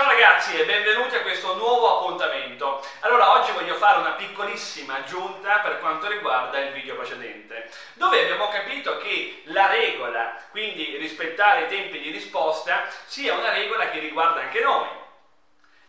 Ciao 0.00 0.08
ragazzi 0.08 0.58
e 0.58 0.64
benvenuti 0.64 1.14
a 1.14 1.20
questo 1.20 1.56
nuovo 1.56 1.98
appuntamento. 1.98 2.82
Allora 3.00 3.32
oggi 3.32 3.52
voglio 3.52 3.74
fare 3.74 3.98
una 3.98 4.12
piccolissima 4.12 4.94
aggiunta 4.94 5.58
per 5.58 5.78
quanto 5.78 6.08
riguarda 6.08 6.58
il 6.58 6.72
video 6.72 6.96
precedente, 6.96 7.68
dove 7.92 8.22
abbiamo 8.22 8.48
capito 8.48 8.96
che 8.96 9.42
la 9.48 9.66
regola, 9.66 10.42
quindi 10.52 10.96
rispettare 10.96 11.64
i 11.64 11.68
tempi 11.68 12.00
di 12.00 12.10
risposta, 12.12 12.88
sia 13.04 13.34
una 13.34 13.52
regola 13.52 13.90
che 13.90 13.98
riguarda 13.98 14.40
anche 14.40 14.60
noi. 14.60 14.88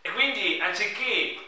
E 0.02 0.12
quindi 0.12 0.60
anziché, 0.62 1.38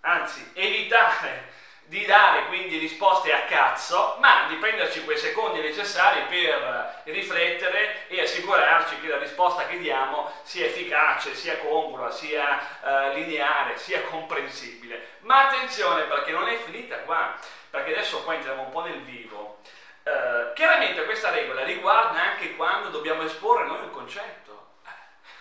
anzi, 0.00 0.50
evitare 0.54 1.52
di 1.88 2.06
dare 2.06 2.46
quindi 2.46 2.78
risposte 2.78 3.34
a 3.34 3.42
cazzo, 3.42 4.16
ma 4.18 4.46
di 4.48 4.54
prenderci 4.54 5.04
quei 5.04 5.18
secondi 5.18 5.60
necessari 5.60 6.22
per 6.22 7.02
riflettere 7.04 7.77
e 8.18 8.22
assicurarci 8.22 9.00
che 9.00 9.08
la 9.08 9.18
risposta 9.18 9.66
che 9.66 9.78
diamo 9.78 10.32
sia 10.42 10.66
efficace, 10.66 11.34
sia 11.34 11.58
congrua, 11.58 12.10
sia 12.10 12.58
eh, 12.82 13.14
lineare, 13.14 13.76
sia 13.76 14.02
comprensibile. 14.02 15.18
Ma 15.20 15.46
attenzione 15.46 16.02
perché 16.02 16.32
non 16.32 16.48
è 16.48 16.56
finita 16.56 16.98
qua, 17.00 17.36
perché 17.70 17.92
adesso 17.92 18.22
qua 18.24 18.34
entriamo 18.34 18.62
un 18.62 18.70
po' 18.70 18.82
nel 18.82 19.00
vivo. 19.02 19.60
Eh, 20.02 20.52
chiaramente 20.54 21.04
questa 21.04 21.30
regola 21.30 21.62
riguarda 21.62 22.20
anche 22.20 22.56
quando 22.56 22.88
dobbiamo 22.88 23.22
esporre 23.22 23.66
noi 23.66 23.82
un 23.82 23.90
concetto, 23.90 24.72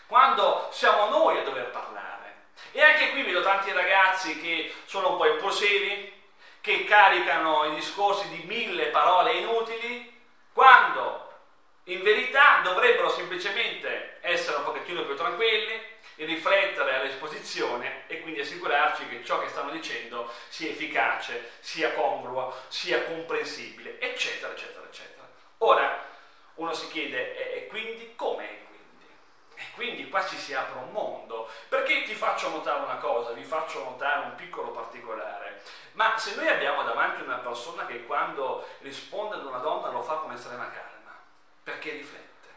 quando 0.05 0.69
siamo 0.71 1.09
noi 1.09 1.39
a 1.39 1.43
dover 1.43 1.69
parlare. 1.71 2.05
E 2.71 2.83
anche 2.83 3.09
qui 3.11 3.23
vedo 3.23 3.41
tanti 3.41 3.71
ragazzi 3.71 4.39
che 4.39 4.73
sono 4.85 5.11
un 5.11 5.17
po' 5.17 5.25
impulsivi, 5.25 6.13
che 6.61 6.83
caricano 6.83 7.63
i 7.71 7.75
discorsi 7.75 8.27
di 8.29 8.43
mille 8.43 8.87
parole 8.87 9.16
in 11.89 12.01
verità 12.01 12.61
dovrebbero 12.63 13.09
semplicemente 13.09 14.17
essere 14.21 14.57
un 14.57 14.63
pochettino 14.63 15.03
più 15.03 15.15
tranquilli, 15.15 15.95
riflettere 16.15 16.95
all'esposizione 16.95 18.03
e 18.07 18.21
quindi 18.21 18.41
assicurarci 18.41 19.07
che 19.07 19.23
ciò 19.23 19.39
che 19.39 19.49
stanno 19.49 19.71
dicendo 19.71 20.31
sia 20.49 20.69
efficace, 20.69 21.51
sia 21.59 21.93
congruo, 21.93 22.53
sia 22.67 23.03
comprensibile, 23.03 23.99
eccetera, 23.99 24.51
eccetera, 24.51 24.85
eccetera. 24.85 25.27
Ora, 25.59 26.05
uno 26.55 26.73
si 26.73 26.87
chiede, 26.89 27.55
e 27.55 27.67
quindi 27.67 28.15
come 28.15 28.43
è 28.43 28.57
quindi? 28.65 29.05
E 29.55 29.63
quindi 29.73 30.09
qua 30.09 30.25
ci 30.25 30.37
si 30.37 30.53
apre 30.53 30.79
un 30.79 30.91
mondo. 30.91 31.49
Perché 31.69 32.03
ti 32.03 32.15
faccio 32.15 32.49
notare 32.49 32.83
una 32.83 32.97
cosa, 32.97 33.31
vi 33.31 33.43
faccio 33.43 33.83
notare 33.83 34.25
un 34.25 34.35
piccolo 34.35 34.71
particolare? 34.71 35.61
Ma 35.93 36.17
se 36.17 36.35
noi 36.35 36.47
abbiamo 36.47 36.83
davanti 36.83 37.21
una 37.21 37.37
persona 37.37 37.85
che 37.85 38.05
quando 38.05 38.67
risponde 38.79 39.35
ad 39.35 39.45
una 39.45 39.59
donna 39.59 39.89
lo 39.89 40.01
fa 40.01 40.15
con 40.15 40.31
estrema 40.31 40.69
calma, 40.69 40.96
perché 41.67 41.91
riflette, 41.91 42.47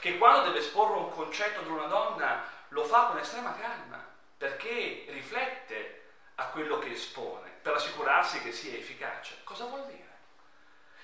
che 0.00 0.16
quando 0.16 0.46
deve 0.46 0.60
esporre 0.60 0.96
un 0.96 1.10
concetto 1.10 1.60
ad 1.60 1.66
una 1.66 1.84
donna 1.84 2.42
lo 2.68 2.82
fa 2.82 3.08
con 3.08 3.18
estrema 3.18 3.54
calma, 3.54 4.02
perché 4.38 5.04
riflette 5.08 6.12
a 6.36 6.46
quello 6.46 6.78
che 6.78 6.92
espone, 6.92 7.50
per 7.60 7.74
assicurarsi 7.74 8.40
che 8.40 8.50
sia 8.50 8.74
efficace. 8.74 9.36
Cosa 9.44 9.66
vuol 9.66 9.84
dire? 9.84 10.08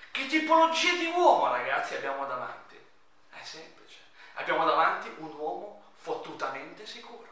Che 0.09 0.25
tipologia 0.25 0.93
di 0.93 1.05
uomo, 1.05 1.51
ragazzi, 1.51 1.93
abbiamo 1.93 2.25
davanti? 2.25 2.83
È 3.29 3.43
semplice. 3.43 3.99
Abbiamo 4.33 4.65
davanti 4.65 5.13
un 5.17 5.31
uomo 5.31 5.83
fottutamente 5.97 6.87
sicuro. 6.87 7.29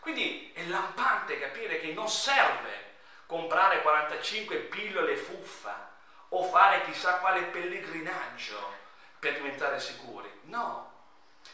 Quindi 0.00 0.50
è 0.52 0.64
lampante 0.64 1.38
capire 1.38 1.78
che 1.78 1.92
non 1.92 2.08
serve 2.08 2.94
comprare 3.26 3.80
45 3.80 4.56
pillole 4.56 5.14
fuffa 5.14 5.92
o 6.36 6.42
fare 6.42 6.82
chissà 6.82 7.18
quale 7.18 7.42
pellegrinaggio 7.42 8.72
per 9.20 9.34
diventare 9.34 9.78
sicuri. 9.78 10.28
No, 10.42 10.92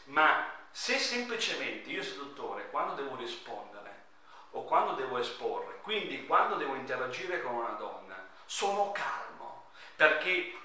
ma 0.05 0.51
se 0.71 0.99
semplicemente 0.99 1.91
io 1.91 2.03
seduttore, 2.03 2.71
quando 2.71 2.95
devo 2.95 3.17
rispondere 3.17 4.05
o 4.53 4.65
quando 4.65 4.95
devo 4.95 5.19
esporre, 5.19 5.81
quindi 5.83 6.25
quando 6.25 6.55
devo 6.55 6.75
interagire 6.75 7.43
con 7.43 7.55
una 7.55 7.73
donna, 7.73 8.17
sono 8.47 8.91
calmo 8.93 9.67
perché 9.97 10.59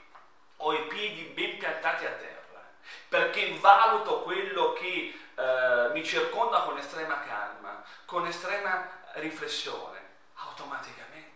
ho 0.58 0.74
i 0.74 0.88
piedi 0.88 1.24
ben 1.34 1.58
piantati 1.58 2.06
a 2.06 2.12
terra, 2.12 2.64
perché 3.10 3.58
valuto 3.60 4.22
quello 4.22 4.72
che 4.74 5.20
eh, 5.36 5.90
mi 5.92 6.04
circonda 6.06 6.62
con 6.62 6.78
estrema 6.78 7.20
calma, 7.20 7.84
con 8.06 8.26
estrema 8.26 8.90
riflessione, 9.16 10.00
automaticamente 10.36 11.35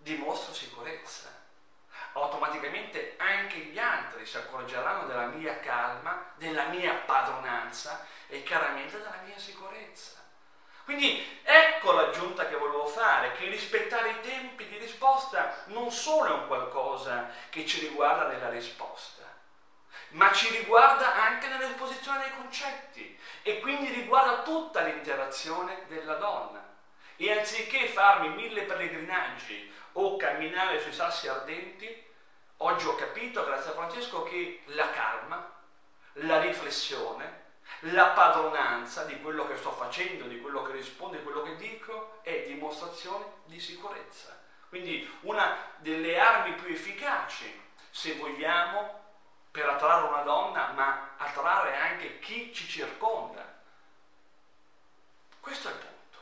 dimostro 0.00 0.54
sicurezza. 0.54 1.28
Automaticamente 2.12 3.14
anche 3.18 3.58
gli 3.58 3.78
altri 3.78 4.26
si 4.26 4.36
accorgeranno 4.36 5.06
della 5.06 5.26
mia 5.26 5.60
calma, 5.60 6.32
della 6.36 6.64
mia 6.64 6.94
padronanza 6.94 8.04
e 8.26 8.42
chiaramente 8.42 8.98
della 8.98 9.20
mia 9.24 9.38
sicurezza. 9.38 10.18
Quindi 10.84 11.40
ecco 11.44 11.92
l'aggiunta 11.92 12.48
che 12.48 12.56
volevo 12.56 12.86
fare, 12.86 13.32
che 13.32 13.46
rispettare 13.46 14.10
i 14.10 14.20
tempi 14.22 14.66
di 14.66 14.78
risposta 14.78 15.62
non 15.66 15.92
solo 15.92 16.28
è 16.28 16.32
un 16.32 16.46
qualcosa 16.48 17.30
che 17.48 17.64
ci 17.64 17.80
riguarda 17.80 18.26
nella 18.26 18.48
risposta, 18.48 19.22
ma 20.10 20.32
ci 20.32 20.48
riguarda 20.48 21.14
anche 21.14 21.46
nell'esposizione 21.46 22.24
dei 22.24 22.34
concetti 22.34 23.16
e 23.42 23.60
quindi 23.60 23.92
riguarda 23.92 24.42
tutta 24.42 24.80
l'interazione 24.80 25.84
della 25.86 26.14
donna. 26.14 26.66
E 27.16 27.38
anziché 27.38 27.86
farmi 27.86 28.30
mille 28.30 28.62
pellegrinaggi 28.62 29.70
o 29.92 30.16
camminare 30.16 30.80
sui 30.80 30.92
sassi 30.92 31.28
ardenti, 31.28 32.06
oggi 32.58 32.86
ho 32.86 32.94
capito, 32.94 33.44
grazie 33.44 33.70
a 33.70 33.74
Francesco, 33.74 34.22
che 34.22 34.62
la 34.66 34.90
calma, 34.90 35.52
la 36.14 36.40
riflessione, 36.40 37.38
la 37.80 38.08
padronanza 38.08 39.04
di 39.04 39.20
quello 39.20 39.46
che 39.46 39.56
sto 39.56 39.72
facendo, 39.72 40.26
di 40.26 40.40
quello 40.40 40.62
che 40.62 40.72
rispondo, 40.72 41.16
di 41.16 41.22
quello 41.22 41.42
che 41.42 41.56
dico, 41.56 42.18
è 42.22 42.44
dimostrazione 42.46 43.24
di 43.44 43.58
sicurezza. 43.60 44.38
Quindi 44.68 45.10
una 45.22 45.56
delle 45.78 46.18
armi 46.18 46.54
più 46.54 46.72
efficaci, 46.72 47.68
se 47.90 48.14
vogliamo, 48.14 48.98
per 49.50 49.68
attrarre 49.68 50.06
una 50.06 50.22
donna, 50.22 50.72
ma 50.72 51.14
attrarre 51.16 51.76
anche 51.76 52.18
chi 52.20 52.54
ci 52.54 52.68
circonda. 52.68 53.58
Questo 55.40 55.68
è 55.68 55.72
il 55.72 55.78
punto. 55.78 56.18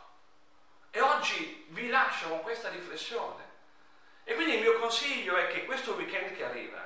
E 0.91 1.01
oggi 1.01 1.67
vi 1.71 1.89
lascio 1.89 2.29
con 2.29 2.41
questa 2.41 2.71
riflessione. 2.71 3.48
E 4.29 4.35
quindi 4.35 4.57
il 4.57 4.61
mio 4.61 4.79
consiglio 4.79 5.37
è 5.37 5.47
che 5.47 5.65
questo 5.65 5.95
weekend 5.95 6.37
che 6.37 6.45
arriva, 6.45 6.83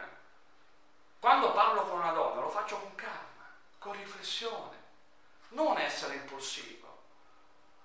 quando 1.18 1.50
parlo 1.50 1.82
con 1.82 1.98
una 1.98 2.12
donna, 2.12 2.40
lo 2.40 2.48
faccio 2.48 2.78
con 2.78 2.94
calma, 2.94 3.52
con 3.80 3.94
riflessione, 3.94 4.76
non 5.48 5.76
essere 5.76 6.14
impulsivo, 6.14 7.02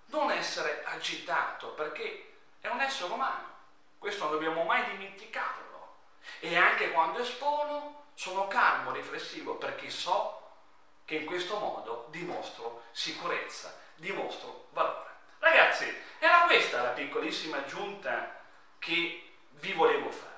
non 0.09 0.29
essere 0.29 0.83
agitato, 0.85 1.69
perché 1.69 2.35
è 2.61 2.67
un 2.67 2.81
essere 2.81 3.11
umano. 3.11 3.55
Questo 3.97 4.25
non 4.25 4.33
dobbiamo 4.33 4.61
mai 4.61 4.91
dimenticarlo. 4.91 5.95
E 6.39 6.55
anche 6.55 6.91
quando 6.91 7.17
espono, 7.17 8.09
sono 8.13 8.45
calmo, 8.45 8.91
riflessivo 8.91 9.55
perché 9.55 9.89
so 9.89 10.51
che 11.03 11.15
in 11.15 11.25
questo 11.25 11.57
modo 11.57 12.05
dimostro 12.11 12.83
sicurezza, 12.91 13.75
dimostro 13.95 14.67
valore. 14.69 15.15
Ragazzi, 15.39 15.91
era 16.19 16.41
questa 16.41 16.83
la 16.83 16.89
piccolissima 16.89 17.57
aggiunta 17.57 18.39
che 18.77 19.26
vi 19.59 19.73
volevo 19.73 20.09
fare, 20.11 20.35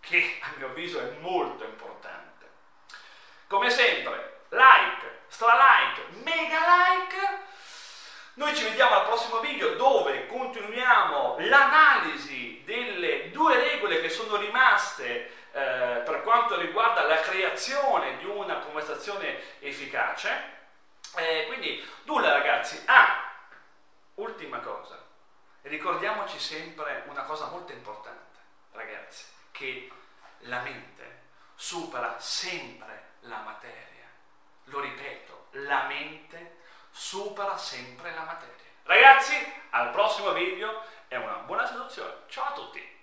che 0.00 0.38
a 0.42 0.52
mio 0.56 0.66
avviso 0.66 1.00
è 1.00 1.10
molto 1.20 1.64
importante. 1.64 2.24
Come 3.46 3.70
sempre, 3.70 4.42
like, 4.48 5.22
stra 5.28 5.54
like, 5.54 6.22
mega 6.22 6.58
like. 6.58 7.44
Noi 8.34 8.54
ci 8.54 8.64
vediamo 8.64 8.96
al 8.96 9.06
prossimo 9.06 9.40
video 9.40 9.76
dove 9.76 10.26
continuiamo 10.26 11.36
l'analisi 11.38 12.62
delle 12.64 13.30
due 13.30 13.56
regole 13.56 14.00
che 14.02 14.10
sono 14.10 14.36
rimaste 14.36 15.30
eh, 15.52 16.02
per 16.04 16.20
quanto 16.22 16.58
riguarda 16.58 17.06
la 17.06 17.20
creazione 17.20 18.18
di 18.18 18.26
una 18.26 18.58
conversazione 18.58 19.58
efficace. 19.60 20.54
Eh, 21.16 21.44
quindi 21.46 21.82
nulla 22.02 22.32
ragazzi. 22.32 22.82
Ah, 22.84 23.32
ultima 24.16 24.58
cosa. 24.58 25.02
Ricordiamoci 25.62 26.38
sempre 26.38 27.04
una 27.08 27.22
cosa 27.22 27.46
molto 27.46 27.72
importante, 27.72 28.35
ragazzi, 28.76 29.24
che 29.50 29.90
la 30.40 30.60
mente 30.60 31.22
supera 31.54 32.18
sempre 32.20 33.14
la 33.20 33.38
materia. 33.38 34.04
Lo 34.64 34.80
ripeto, 34.80 35.48
la 35.52 35.84
mente 35.84 36.60
supera 36.90 37.56
sempre 37.56 38.14
la 38.14 38.22
materia. 38.22 38.54
Ragazzi, 38.84 39.34
al 39.70 39.90
prossimo 39.90 40.32
video 40.32 40.82
e 41.08 41.16
una 41.16 41.38
buona 41.38 41.66
seduzione. 41.66 42.22
Ciao 42.28 42.44
a 42.44 42.52
tutti! 42.52 42.95